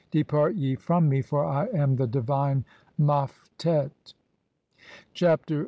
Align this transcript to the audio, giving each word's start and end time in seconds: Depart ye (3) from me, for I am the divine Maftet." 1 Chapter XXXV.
Depart 0.09 0.55
ye 0.55 0.73
(3) 0.73 0.81
from 0.81 1.09
me, 1.09 1.21
for 1.21 1.45
I 1.45 1.67
am 1.67 1.95
the 1.97 2.07
divine 2.07 2.65
Maftet." 2.99 3.83
1 3.83 3.91
Chapter 5.13 5.57
XXXV. 5.57 5.59